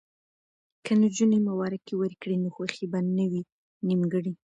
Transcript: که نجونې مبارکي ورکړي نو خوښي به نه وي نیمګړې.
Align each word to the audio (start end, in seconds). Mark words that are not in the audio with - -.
که 0.85 0.91
نجونې 1.01 1.37
مبارکي 1.49 1.93
ورکړي 1.97 2.35
نو 2.43 2.49
خوښي 2.55 2.85
به 2.91 2.99
نه 3.17 3.25
وي 3.31 3.41
نیمګړې. 3.87 4.33